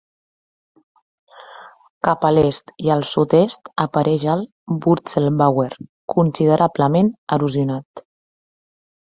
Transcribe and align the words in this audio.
Cap 2.07 2.25
a 2.29 2.31
l'est 2.37 2.73
i 2.85 2.89
el 2.95 3.05
sud-est 3.09 3.69
apareix 3.85 4.25
el 4.37 4.41
Wurzelbauer, 4.87 5.69
considerablement 6.17 7.15
erosionat. 7.39 8.05